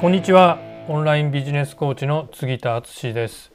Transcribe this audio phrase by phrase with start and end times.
[0.00, 0.60] こんにちは。
[0.86, 3.50] オンラインビジネスコーチの杉田敦です。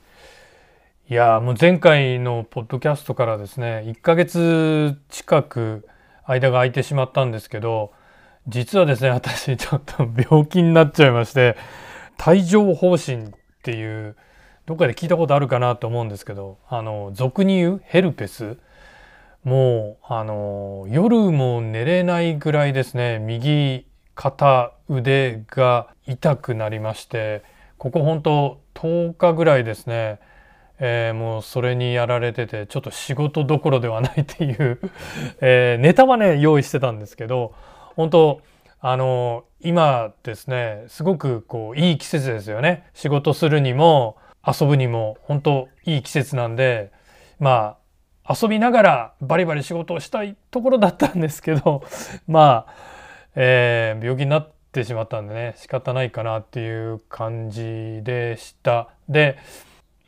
[1.10, 5.88] いやもう前回のポッドキャストからですね1ヶ月近く
[6.26, 7.94] 間が空いてしまったんですけど
[8.50, 11.56] 実はですね私ちょっと病気になっちゃいまして
[12.28, 13.32] 帯状疱疹っ
[13.64, 14.18] ていう
[14.66, 18.58] どっかで聞いたことあるかなと思うんですけどあの俗に言うヘルペス。
[19.46, 27.44] もうあの夜も寝れないぐらいですね右肩腕が痛くなりまして
[27.78, 30.20] ここ本当10日ぐらいですね、
[30.80, 34.80] えー、もうそれにやられててちょっと仕事どころではないっていう
[35.42, 37.54] えー、ネタはね用意してたんですけど
[37.96, 38.42] 本当
[38.80, 42.90] あの今ですねすごくこういい季節ですよね。
[42.94, 46.92] 仕事するにも遊ぶにも本当いい季節なんで
[47.40, 47.78] ま
[48.26, 51.84] あ遊びながらバリバリ仕事をしたいところだったんですけど
[52.28, 52.76] まあ
[53.36, 58.90] えー、病気になってしまったんでね仕方ないかなっていう感じでした。
[59.08, 59.38] で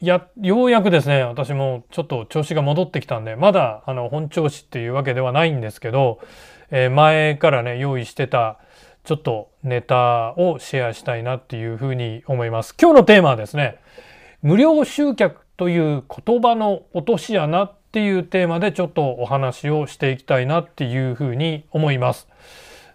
[0.02, 6.20] やようやくですね私もちょっと調子が戻ってきたんでまだあの本調子っていうわけではないんですけど、
[6.70, 8.60] えー、前からね用意してた
[9.06, 12.76] ちょっとネタをシェアしたいなっていうふうに思います。
[12.80, 13.78] 今日のテーマはですね
[14.42, 22.28] 無料集客という言葉の落とし穴っていうテーマでちょっとお話をしていきたいなっていうふうに思います。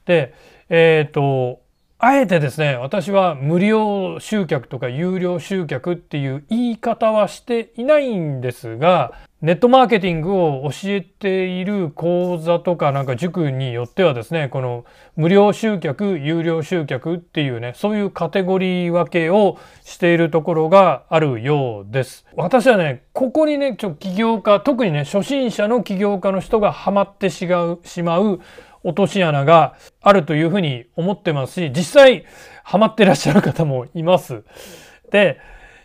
[0.04, 0.34] で
[0.70, 1.60] えっ、ー、と
[2.02, 14.84] あえてですね私は無料集客とか有料集客っていう言い方はしていないんですがネットマーケティングを教えている講座とかなんか塾によってはですねこの
[15.16, 22.26] 無料集客有料集客っていうねそういうカテゴリー分けをしているところがあるようです。
[22.34, 28.40] 私はねここにねちょ起業家特にね初心者の起業家の人がハマってしまう
[28.82, 32.24] 落とし穴があるというふうに思ってますし実際
[32.64, 34.44] ハマってらっしゃる方もいます。
[35.10, 35.40] で、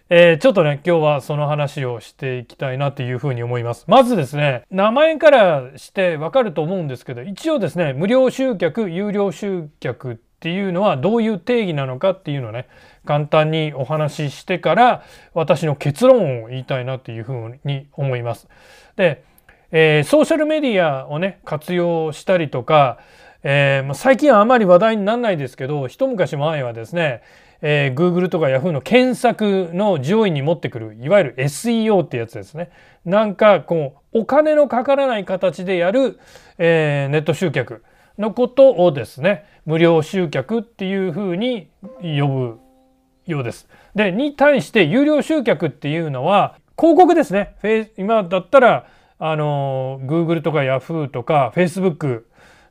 [0.10, 3.86] えー、ちょっとね今日はその話をしていきたいなというふうに思います。
[3.88, 12.68] まずですね名前からしてわかると思うんですけど一応ですね無料集客有料集客っていうのはどういう定義なのかっていうのをね
[13.06, 15.04] 簡単にお話ししてから
[15.34, 18.48] 私の結論を言いたいなというふうに思います。
[18.96, 19.24] で
[19.72, 23.00] えー、ソーシャルメディアをね活用したりとか、
[23.44, 27.22] えー、最近はあまり話題にならないですけど一昔前はですね、
[27.62, 32.70] えー、Google とか Yahoo の検索の上位に持ってくるいわゆる SEO ってやつですね
[33.06, 36.20] なんかこうお金のかからない形でやる、
[36.58, 37.84] えー、ネット集客
[38.18, 41.70] のことをですね無料集客っていうふうに
[42.02, 42.60] 呼ぶ
[43.26, 43.68] ようです。
[43.96, 47.56] でに対して有料集客っていうのは広告ですね。
[47.98, 48.88] 今だったら
[49.20, 52.24] あの Google とか Yahoo とか Facebook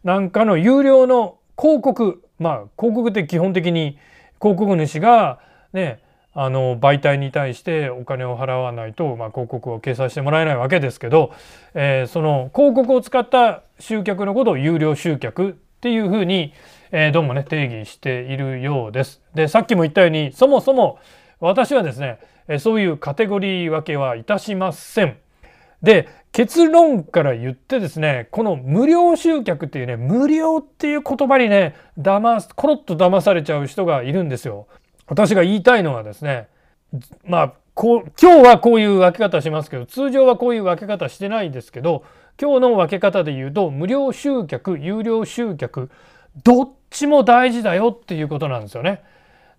[0.02, 3.98] なんかの有料の広告まあ広告って基本的に
[4.40, 5.40] 広告主が
[5.72, 6.00] ね
[6.34, 11.32] あの媒体に対してお金を払わないと、まあ、広告を掲載してもらえないわけですけど、
[11.74, 16.52] えー、その広告を使った集客のことを有料集客っていうふうに、
[16.90, 19.22] えー、どうもね定義しているようです。
[19.34, 20.98] でさっきも言ったようにそもそも
[21.38, 22.18] 私はですね
[22.58, 25.23] そういうカテゴリー分けはいたしません。
[25.84, 34.66] で結論から言ってですねこの無料集客っていうね無料っていう言葉にね騙すコロッと騙されちゃう人がいるんですよ。
[35.06, 36.48] 私が言いたいのはですね
[37.24, 42.04] まあこう今日はこういう分け方しますけど通常はこういう分け方してないんですけど
[42.40, 45.90] 今日の分け方で言うと無料集客有料集客
[46.42, 49.02] どっちも大事だよっていうことなんですよね。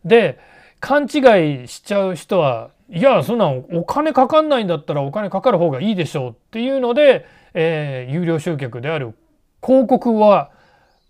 [0.03, 0.39] で
[0.79, 9.15] 勘違いしちゃう人はいやそんなんお金かかんないんだったらお金かかる方がいいでしょうっていうので、えー、有料集客である
[9.63, 10.51] 広告は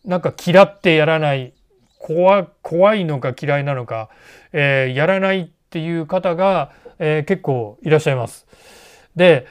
[0.05, 1.53] なんか嫌ってやらない
[1.99, 4.09] 怖怖いのか嫌いなのか、
[4.53, 8.45] えー、やらないっていう方が、えー、結構いらっしゃいます。
[9.15, 9.47] で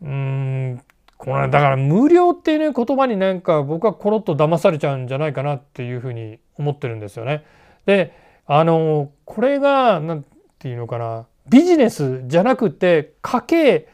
[0.00, 0.82] うん
[1.16, 7.44] このだから無料っていうね言葉になんか僕はコロッと騙されちゃうんじゃないかなっていうふうに思ってるんですよね。
[7.86, 8.12] で
[8.46, 10.28] あのこれが何て
[10.68, 13.88] 言うのかなビジネスじゃなくて家計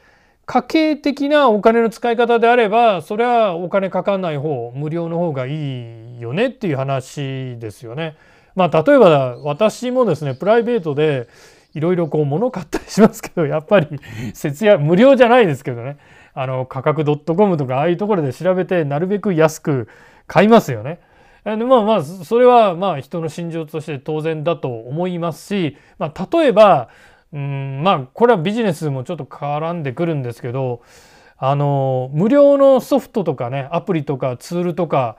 [0.46, 8.16] 家計的なお金の使い方であればそれはお金かかんない方無料の方がいいよねっていう話ですよね。
[8.54, 11.28] まあ例えば私もですねプライベートで
[11.74, 13.88] いろいろこう物買ったりしますけどやっぱり
[14.34, 15.98] 節約無料じゃないですけどね
[16.34, 19.88] あの価格 .com とかああいうところで調べてなるべく安く
[20.26, 21.00] 買いますよね。
[21.44, 26.88] でまあまあそれはまあ人の心情として当然だと思いますし、まあ、例えば
[27.32, 30.82] うんまあこれはビジネスもちょっと絡んでくるんですけど
[31.36, 35.16] あの無料のソフトとかねアプリとかツールとか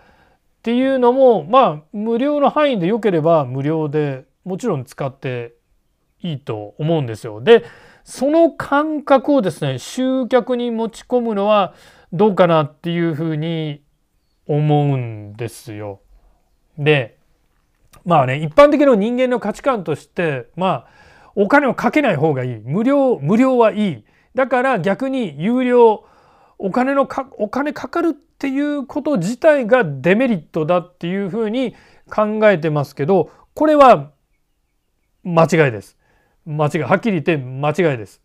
[0.59, 5.53] っていうのもまあ無料の範囲で良ければ無料でもちろん使って
[6.21, 7.41] いいと思うんですよ。
[7.41, 7.63] で
[8.03, 11.73] その感覚をですね集客に持ち込むのは
[12.11, 13.83] どうかなっていうふうに
[14.47, 16.01] 思うんですよ。
[16.79, 17.17] で
[18.05, 20.87] まあね一般的な人間の価値観としてまあ
[21.35, 24.03] お金をかけない方がいい無料無料はいい
[24.33, 26.05] だから逆に有料
[26.57, 31.75] お金のかお金かかるっていうこと自体がデメリットだっていうふうに
[32.09, 34.11] 考えてますけどこれは
[35.23, 35.97] 間違いです。
[36.45, 38.21] 間違いはっきり言って間違いです。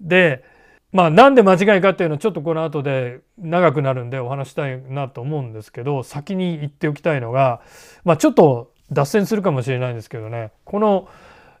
[0.00, 0.44] で
[0.92, 7.60] まあなんで間違いかっていうのはちょっとこの後で長くなるんでお話したいなと思うんですけど先に言っておきたいのが
[8.04, 11.08] まあちょっと脱線するかもしれないんですけどねこの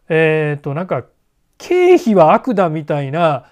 [0.08, 1.04] えっ、ー、となんか
[1.58, 3.46] 経費は悪だみたいな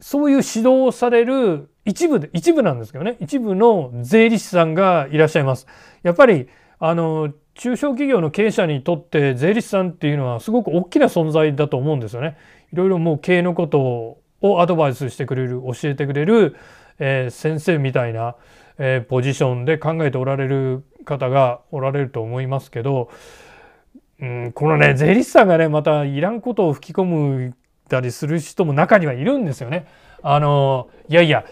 [0.00, 5.66] そういう指導をされる一部で一部なんですけどね一部の税理士さんがいらっしゃいます。
[6.02, 6.48] やっぱり
[6.78, 12.36] あの中小企業の経営者にとって税理士さんっていうのはすごく大きな存在だと思うんですよね。
[12.72, 16.56] いろいろもう経営のことををアドバイスしてくれる教えてくれる、
[16.98, 18.36] えー、先生みたいな、
[18.78, 23.10] えー、ポジションで考えておられる方がおられると思いますけど、
[24.20, 27.54] うん、このね税理士さんがねまたいらんことを吹き込む
[27.88, 29.86] たりする人も中にはいるんですよね。
[30.22, 31.44] あのいやいや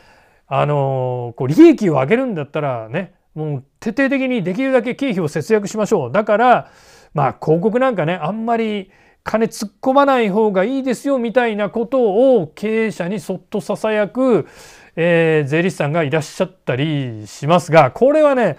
[0.49, 6.12] あのこう利益を上げるんだったらねもう徹底的にできるだけ経費を節約しましょう。
[6.12, 6.71] だから
[7.15, 8.91] まあ広告なんかねあんまり
[9.26, 14.46] 金突っ込まない方がいいですよみたいなことを経営者にそっとささやく、
[14.94, 18.56] えー、税理士さんがいらっしゃったりしますがこれはね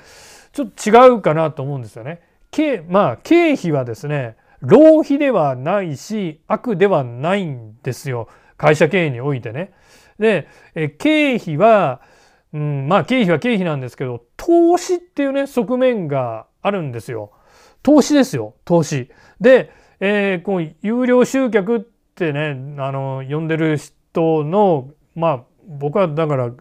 [0.52, 2.22] ちょっと違うかなと思うんですよね。
[2.52, 8.28] 経まあ経費はですね浪費ではないし悪ではないんですよ
[8.58, 9.72] 会社経営においてね。
[10.20, 12.02] でえ経費は、
[12.54, 17.32] うん、まあ経費は経費なんですけど投資っていうね側面があるんですよ。
[17.84, 19.10] 投資ですよ投資。
[19.40, 21.82] でえー、こう有料集客っ
[22.16, 26.52] てねあの呼んでる人のまあ僕はだから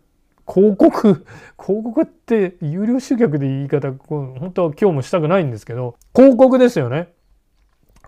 [0.48, 1.26] 広告
[1.60, 7.08] 広告って有料集客で言い方本当は今日もしたくないんですけど広告ですよね。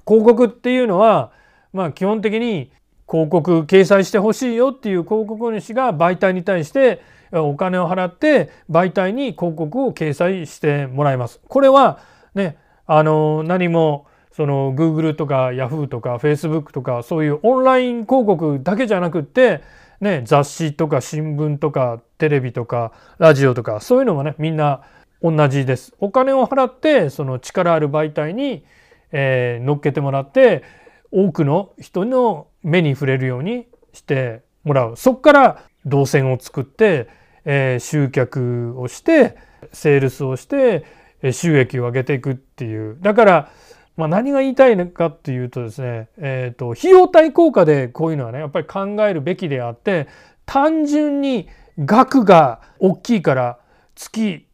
[0.06, 1.32] 広告っていうのは
[1.72, 2.72] まあ基本的に
[3.10, 7.00] 広告掲載してほしいよっていう広告主が媒体に対して
[7.32, 11.40] お金を払って媒体に広告を掲載してもらいます。
[11.48, 11.98] これは
[12.34, 14.06] ねあの何も
[14.38, 19.64] その Google とか Yahoo とか Facebook とかそういうオンライン広告だけじゃなくって、
[20.00, 24.82] ね、雑誌とか新聞とかテレビとかラジオとかそういうのもねみんな
[25.20, 25.92] 同じです。
[25.98, 28.64] お金を払ってその力ある媒体に、
[29.10, 30.62] え、乗っけてもらって
[31.10, 34.96] 多くの人の目に触れるようにしてもらう。
[34.96, 37.08] そこから動線を作って、
[37.44, 39.36] え、集客をして
[39.72, 40.84] セールスをして
[41.32, 42.98] 収益を上げていくっていう。
[43.00, 43.50] だから
[43.98, 50.06] まあ、何が言いたいのかっていうとですね、えーと、費用対効果でこういうのはねやっぱり考えるべきであって
[50.46, 51.48] 単純に
[51.80, 53.58] 額が大きいから
[53.96, 54.46] 月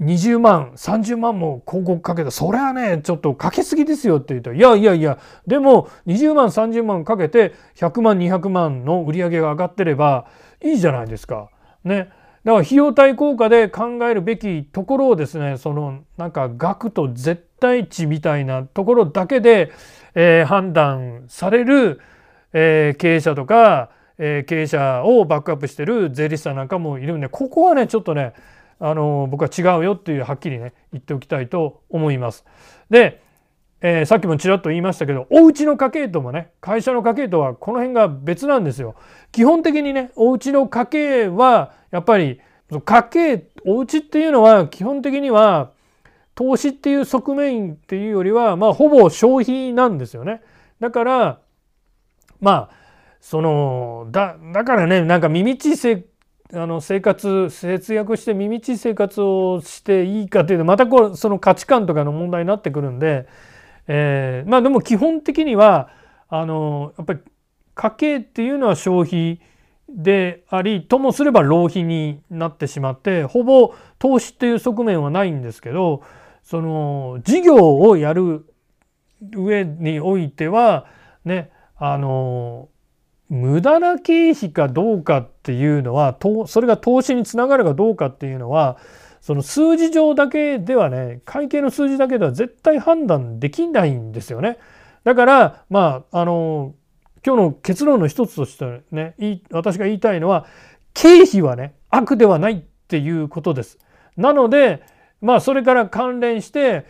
[0.00, 10.26] 20万30万も広告かけたそれはねちょっとかけすぎですよって言うといやいやいやでも20万30万かけて100万200万の売り上げが上がってれば
[10.64, 11.50] いいじゃないですか。
[11.84, 12.10] ね。
[12.46, 19.72] だから費用対効果で考えるべきところをですねそのなんか額と絶対値みたいなところだけで、
[20.14, 22.00] えー、判断される、
[22.52, 28.32] えー、経営者とか、えー、経営者をバックアップしてる税理士さんなんかもいるんでここはねちょっとね
[28.78, 32.44] あの僕は違うよっていうはっきりね言っておきたいと思います。
[32.90, 33.25] で
[33.88, 38.96] えー、さっきもちらっと言いましたけどお家の家計ともね会社の家計とはこの辺が別なんですよ。
[39.30, 42.40] 基本的にねお家の家計はやっぱり
[42.84, 45.70] 家計お家っていうのは基本的には
[46.34, 50.42] 投資っていう側面っていうよりはまあほぼ消費なんですよね。
[50.80, 51.38] だから
[52.40, 52.70] まあ
[53.20, 56.06] そのだだからねなんか耳ちせ
[56.52, 63.28] あの生活節約して耳ち生活をしていいかっていうとまたこうその価値観とかの問題になってくるんで
[63.88, 65.90] えー、まあでも基本的には
[66.28, 67.20] あのやっぱり
[67.74, 69.40] 家計っていうのは消費
[69.88, 76.02] でありともすれば浪費になってしまってほぼ投資っていう側面はないんですけど
[76.42, 78.46] その事業をやる
[79.34, 80.86] 上においては
[81.24, 82.68] ねあの
[83.28, 86.16] 無駄な経費かどうかっていうのは
[86.46, 88.78] それが投資につながるかどうかっていうのは
[89.26, 94.56] その数字上だけではね会計の数字だけでは絶対判断できないんですよね。
[95.02, 96.76] だからまああの
[97.26, 99.16] 今日の結論の一つとしてね
[99.50, 100.46] 私が言いたいのは
[100.94, 103.80] 経費はね悪ではないっていうことです。
[104.16, 104.84] なので
[105.20, 106.86] まあそれから関連して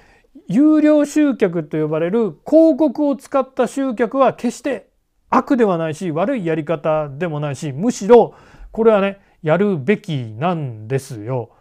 [0.47, 4.90] 有料集客と呼ばれる広告を使った集客は決して
[5.31, 8.35] 悪ではないし悪いやり方でもないしむしろ
[8.73, 11.57] これはねやるべきなんですよ。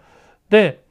[0.49, 0.83] で、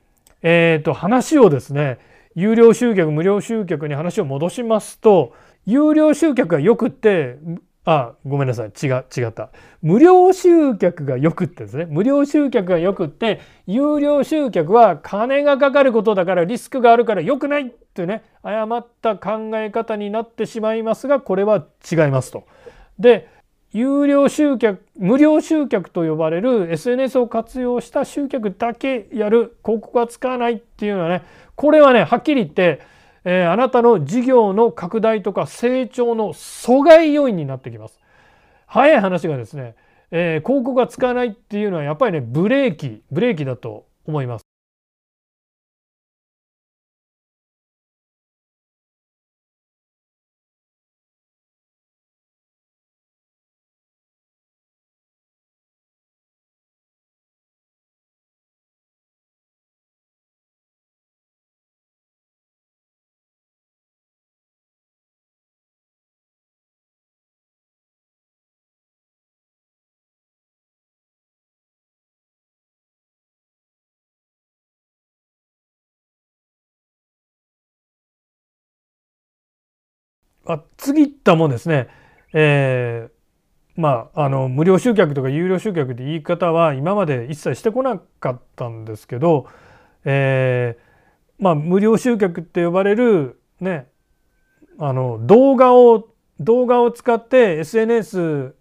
[0.42, 1.98] えー、と話をですね
[2.34, 5.32] 有料集客無料集客に話を戻しますと
[5.66, 7.38] 有料集客がよくって
[7.86, 9.50] あごめんなさい違違った
[9.82, 22.46] 無料集客がよくってですね無料集客がよくって有料集客は金がかかることだからリスクがあるから良くないってね誤った考え方になってしまいますがこれは違いますと。
[22.98, 23.28] で
[23.74, 31.22] 有料集客無料集客と呼ばれる SNS を活用した集客だけやる広告は使わないっていうのはね
[31.56, 32.80] これはねはっきり言って
[33.24, 37.98] えー、あなたの事業の拡大とか成長の阻害要因になってきます。
[38.66, 39.74] 早い話がですね、
[40.10, 44.53] えー、広告が使わないっていうのはやっぱりねブレーキブレーキだと思います。
[80.46, 81.88] あ次ったもんですね、
[82.32, 89.46] えー、まああの無料集客とか有料集客って言い方は今まで一切してこなかったんですけど、
[90.04, 93.88] えー、まあ無料集客って呼ばれるね
[94.78, 96.08] あの動画を
[96.40, 98.54] 動画を使って SNS、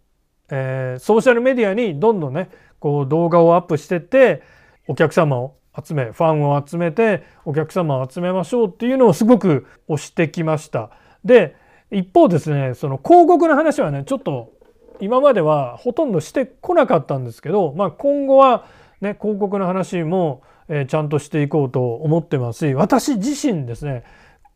[0.49, 2.49] えー、ソーシャルメディアにどんどんね
[2.79, 4.43] こう動画をアップしてって
[4.87, 10.91] お客様を集めファンを集めてお客様を集めましょうっていうのをすごく推してきました。
[11.23, 11.55] で
[11.93, 14.51] 一方ですねその広告の話はねちょっと
[15.00, 18.65] 今まではほとんどしてこなかったんですけど、まあ、今後は
[19.01, 24.03] ね広告の話も、え、ちゃんとしていこうと思ってますし私自身ですね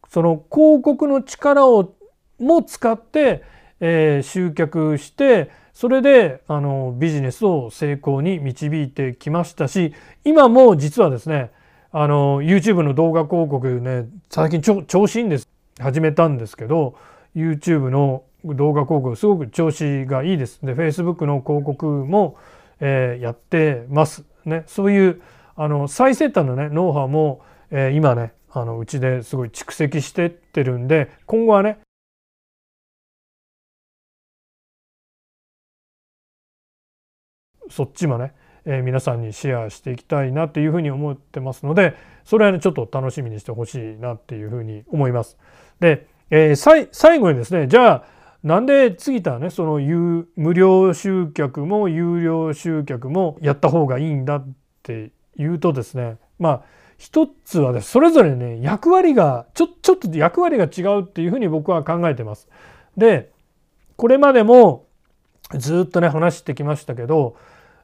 [0.10, 1.96] その広告の力を
[2.40, 3.44] も使って、
[3.80, 11.52] えー、集客してそれであのビジネスを成功に導いてきましたし今も実はですね
[11.92, 15.50] あの YouTube の動画広告ね最近調子いいんです。
[15.80, 16.96] 始めたんですけど
[17.38, 20.60] YouTube の動画広告すごく調子がいいです。
[20.66, 22.38] で Facebook の広告も、
[22.80, 24.26] えー、やってます。
[24.46, 25.22] ね、そういう
[25.56, 31.80] あの最先端のねノウハウも、えー、今ねあのうちですごい蓄積してってるんで今後はね
[37.70, 38.34] そっちもね、
[38.66, 45.38] えー、皆さんにシェアしていきたいなっていうふうに思ってますのでそれはねちょっと楽しみにしてほしいなっていうふうに思います。
[45.80, 48.04] でえー、最後にですねじゃあ
[48.44, 49.80] なんで次田はねその
[50.36, 54.48] 無料集客も有料集客もやった方がいいんだっ
[54.84, 56.64] て言うとですねまあ
[56.98, 62.48] 一つはそれぞれね役割がちょちょっと役割が違うっていうふうに僕は考えてます。
[62.96, 63.32] で
[63.96, 64.88] これまでも
[65.56, 67.38] ずっとね話してきましたけど、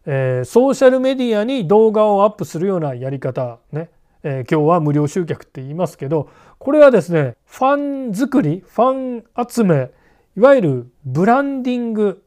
[0.05, 3.89] えー、ソーシャルメディアに動画をアップするようなやり方ね
[4.24, 9.92] えー、今日は無料集客って言いますけどこれはですねファン作りファン集め
[10.36, 12.24] いわゆるブランディング。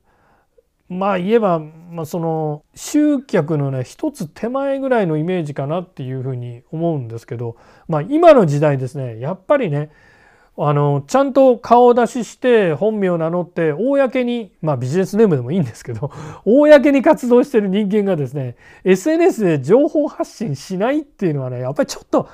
[0.88, 7.56] まあ言えば、まあ、その集客のね一つ手前ぐらいのイメージかなっていうふうに思うんですけど、
[7.88, 9.90] まあ、今の時代ですねやっぱりね
[10.58, 16.10] あのちゃんと顔出しして本名を名乗って公にまあビジネスネームでもいいんですけど
[16.46, 22.28] 公に活動してる人間がですね SNS で情報発信しないっていうのはねやっぱりちょっと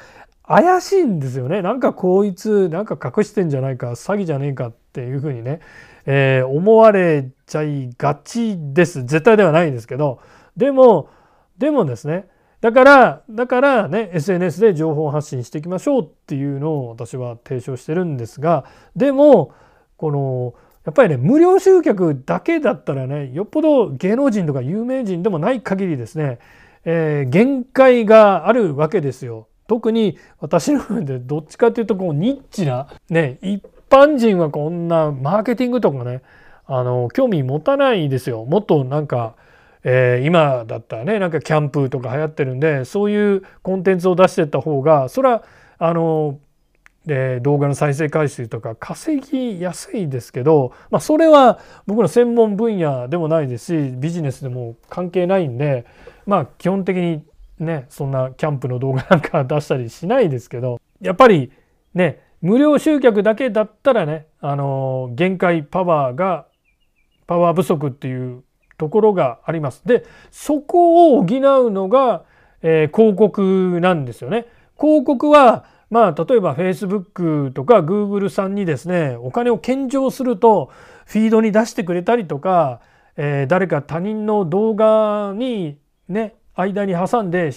[0.46, 1.62] 怪しいんですよね。
[1.62, 5.60] なんかこいつなんか隠してんじゃないか詐欺じゃねえかっていうふうにね、
[6.04, 9.04] えー、思われちゃいがちです。
[9.04, 10.18] 絶対ではないんですけど。
[10.56, 11.08] でも
[11.58, 12.26] でもですね
[12.62, 18.64] だからだからね SNS で情報発信していきましょうっていうのを私は提唱してるんですが
[18.94, 19.52] でも
[19.96, 20.54] この
[20.84, 26.38] やっぱりね無料集客だけだったらねよっぽど芸能人とか有名人でもない限りですね、
[26.84, 29.48] えー、限界があるわけですよ。
[29.66, 36.22] 特に私のでどっちかっていうとこうニッチなね一般人はこんなマーケティングとかね
[36.66, 38.44] あの興味持たないですよ。
[38.44, 39.34] もっとなんか
[39.84, 45.42] えー、今だったらねなんかキャンプとか流行ってるんでそういうコンテンツを出してった方がそれは
[45.78, 46.38] あの、
[47.08, 55.84] えー、動画の再生回数とか稼ぎやすいですけど、まあ、それは僕の専門分野でもないですしビジネスでも関係ないんで
[56.26, 57.24] まあ基本的に
[57.58, 61.50] ねそんなキャンプの動画なんか出したりしないですけどやっぱり
[61.94, 66.46] ね無料集客だけだったらねあの限界パワーが
[67.26, 68.44] パワー不足っていう
[68.82, 69.82] ところがあります。
[69.86, 72.24] でそこを補うのが、
[72.62, 74.46] えー、広告なんですよね。
[74.76, 80.72] 広告はまあ例えば Facebook とか Google さんにですねお金を献上すると
[81.06, 82.80] フィードに出してくれたりとか、
[83.16, 87.52] えー、誰か他人の動画にね間に挟んで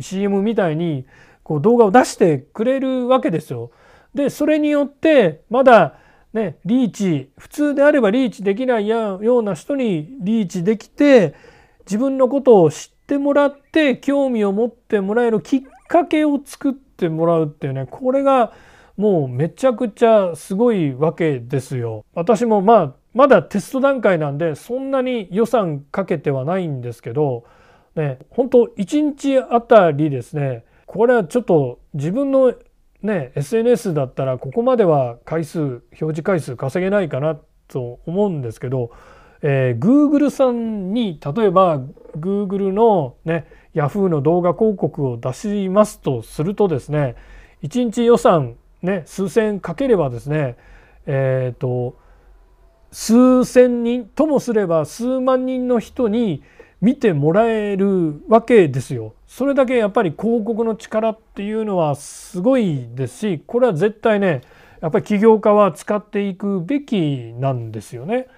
[0.00, 1.06] CM みたいに
[1.44, 3.70] こう動画を出してくれるわけですよ。
[4.12, 5.94] でそれによってまだ
[6.32, 11.34] ねリーチ普通であればリーチできないような人にリーチできて
[11.86, 18.52] 自分のことを知ってもらって興味を持ってもらえるきっかけを作ってもらうっていうねこれが
[18.96, 22.04] もうめちゃくちゃすごいわけですよ。
[22.14, 27.44] 私もまあまだテスト段階なんでそんなに予算かけてはないんですけど
[27.94, 32.54] ね本当1日あたりですねこれはちょっと自分の
[33.02, 37.38] ね SNS だったらここまでは回数表示回数稼げないかな
[37.68, 38.90] と思うんですけど、
[39.42, 41.80] えー、Google さんに例えば
[42.18, 47.14] Google のね Yahoo の動画広告を出しますとするとですね
[47.62, 50.56] 1日予算ね数千かければですね
[51.06, 51.96] えっ、ー、と
[52.90, 56.42] 数千人ともすれば数万人の人に
[56.80, 59.14] 見てもらえるわけですよ。
[59.26, 64.42] それだけやっぱり広告の力っていうのはすごいですしこれは絶対ね
[64.80, 68.28] やっぱり起業家は使っていくべきなんですよね。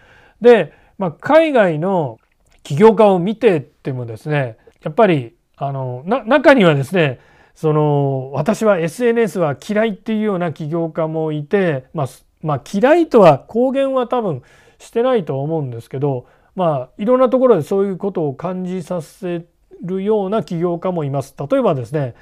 [0.41, 2.19] で、まあ、海外の
[2.63, 7.21] 起業家を見てってもですねやっぱりあの中にはですね
[7.55, 12.07] その私は SNS は嫌いっていうような起業家もいて、まあ、
[12.43, 14.43] まあ嫌いとは公言は多分
[14.79, 19.47] してないと思うんですけどまあいろんなところでそういうことを感じさせ
[19.83, 21.35] るような起業家もいます。
[21.51, 22.15] 例えばですね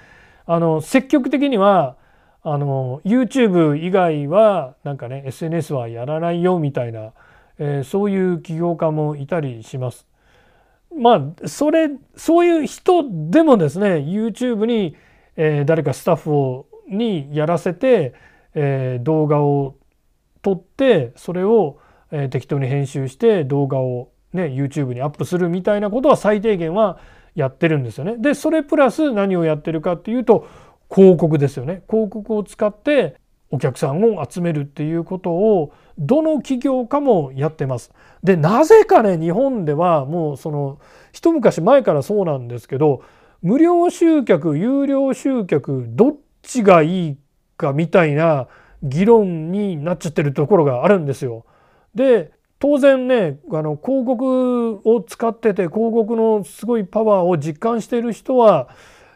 [0.47, 1.97] あの積極的には
[2.43, 7.13] あの YouTube 以外はなんかね SNS はやらないよみたいな、
[7.59, 10.07] えー、そういう起業家もいたりします。
[10.97, 14.97] まあそれそういう人でもですね YouTube に、
[15.37, 18.15] えー、誰かスタッフをにやらせて、
[18.55, 19.77] えー、動画を
[20.43, 21.79] 撮ってそれを、
[22.11, 26.99] え、適当に編集して動画をね YouTube にアップするみたいなことは最低限は
[27.35, 28.17] やってるんですよね。
[28.19, 30.47] でそれプラス何をやってるかっていうと
[30.93, 31.83] 広告ですよね。
[31.89, 33.17] 広告を使って
[33.51, 37.93] お客さんを集めるっていうことをどの企業かもやってます。
[38.23, 40.79] でなぜかね日本ではもうその
[41.13, 43.03] 一昔前からそうなんですけど
[43.43, 47.17] 無料集客有料集客どっちがいい
[47.57, 48.49] かみたいな
[48.83, 51.45] 議論になっちゃってるところがあるんですよ。
[51.95, 58.69] で当然ねあの広告を使ってて広告のすごいパワーを実感している人は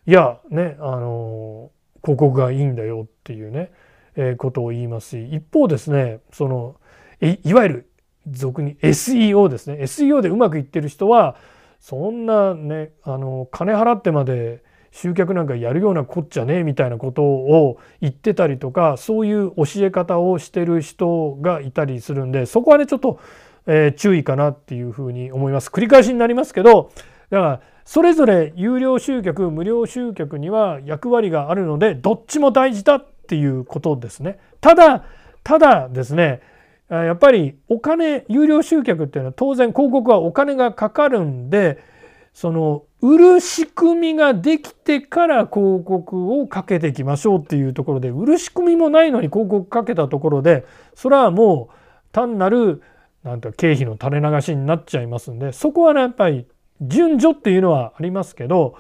[0.07, 1.71] いやねあの
[2.03, 3.73] 広告がいいんだよっていうね、
[4.17, 6.77] えー、ことを言いますし一方ですねその
[7.21, 7.93] いわゆる
[8.29, 9.79] 俗に SEO ですね。
[9.83, 11.37] SEO でうまくいってる人は
[11.81, 23.19] そんなねあの金払ってまで集客なんかやるようなこっちゃねえみたいなことを言ってたりとかそういう教え方をしてる人がいたりするんでそこはねちょっと、
[23.67, 25.69] えー、注意かなっていうふうに思います。
[25.69, 26.93] 繰り返しになりますけど
[27.31, 34.39] だからそれぞれ有料集客無料集客には役割があるのでどっちも大事だっていうことですね。
[34.61, 35.05] ただ
[35.43, 36.43] ただですね
[36.91, 41.83] やっぱりお金有料集客っていうのは当然広告はお金がかかるんで
[42.33, 50.65] その売る仕組みができてから広告をかけていきましょうっていうところで売る仕組みもないのに広告かけたところで
[50.95, 51.75] それはもう
[52.13, 52.83] 単なる
[53.23, 56.47] なんて経費の垂れ流しになっちゃいますんでそこはねやっぱり
[56.81, 58.77] 順序っていうのはありますけど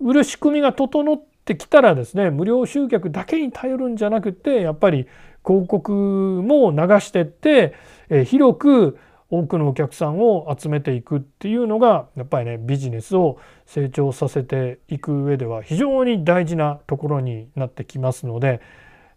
[0.00, 5.06] 売る仕組みが整ってきたらですね無料集客だけに頼るんじゃなくてやっぱり
[5.44, 7.74] 広告も流してって、
[8.08, 8.98] え広く
[9.32, 18.60] 多くのお客さんを集めていくっていうのがやっぱりねビジネスを成長させていく上では非常に大事なところになってきますので。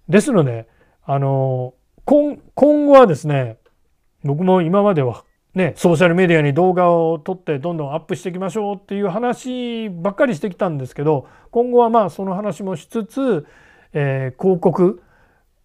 [0.08, 0.68] ですので
[1.04, 1.74] あの
[2.06, 3.58] 今後はですね
[4.24, 5.24] 僕も今までは
[5.54, 13.48] ねソーシャルメディアに動画を撮ってどんどんアップしていきましょうっていう話ばっかりしてきたんですけど今後はまあその話もしつつ、
[13.94, 15.02] えー、広告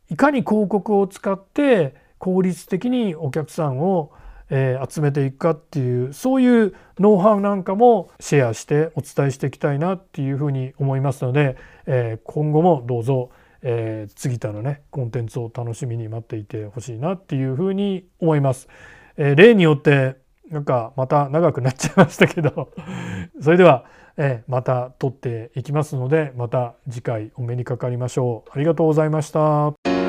[0.08, 4.12] いかに広告を使って効率的にお客さんを
[4.50, 13.30] えー、集めていくかっていうそういうノウハウなんかもシェアしてお伝えしていきたいなっていうふうに思いますので、えー、今後もどうぞ、
[13.62, 18.68] えー、次田のねコンテンツを楽しみに待っていてほしいなっていうふうに思います。
[19.16, 20.16] え例によって
[20.50, 22.70] なんかまた長くなっちゃいましたけど
[23.40, 23.84] それでは
[24.16, 28.50] えまた撮っていきますのでまた次回お目にかかりましょう。
[28.52, 29.99] ありがとうございました。